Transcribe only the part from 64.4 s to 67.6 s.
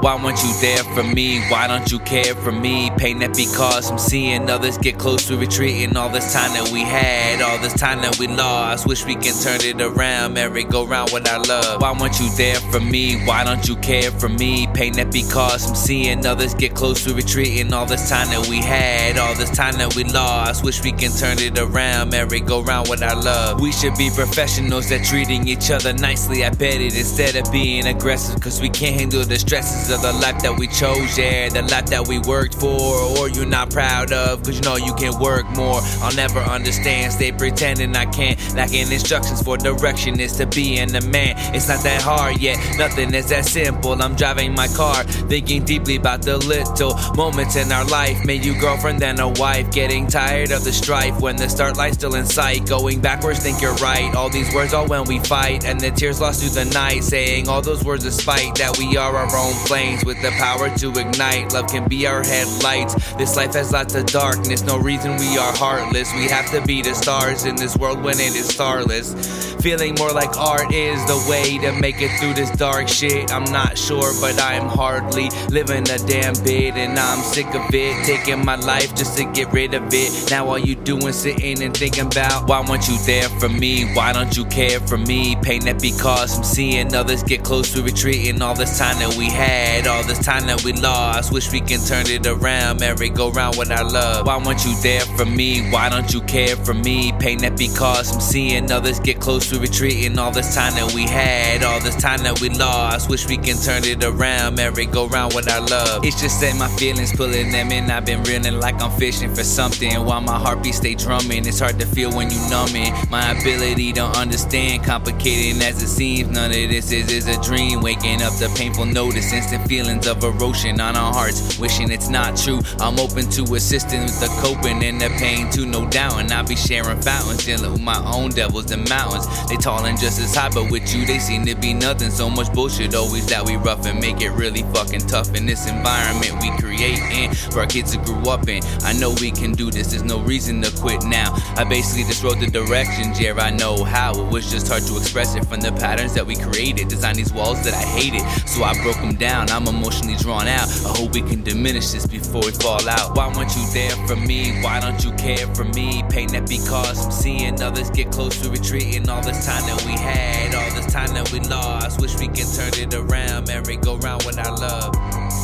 no reason we are heartless. We have to be the stars in